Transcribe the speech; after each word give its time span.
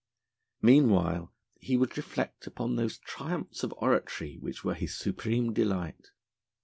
Meanwhile 0.63 1.31
he 1.59 1.77
would 1.77 1.95
reflect 1.95 2.47
upon 2.47 2.75
those 2.75 2.97
triumphs 2.97 3.61
of 3.63 3.71
oratory 3.77 4.39
which 4.39 4.63
were 4.63 4.73
his 4.73 4.95
supreme 4.97 5.53
delight. 5.53 6.09